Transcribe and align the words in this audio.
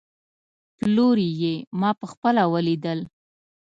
پلوري 0.77 1.29
يې، 1.41 1.53
ما 1.79 1.89
په 1.99 2.05
خپله 2.11 2.43
وليدل 2.53 2.99